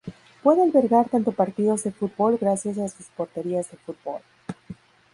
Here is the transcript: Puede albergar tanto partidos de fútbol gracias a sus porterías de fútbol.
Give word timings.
Puede 0.41 0.63
albergar 0.63 1.09
tanto 1.09 1.31
partidos 1.31 1.83
de 1.83 1.91
fútbol 1.91 2.39
gracias 2.41 2.79
a 2.79 2.87
sus 2.89 3.05
porterías 3.09 3.69
de 3.69 3.77
fútbol. 3.77 4.21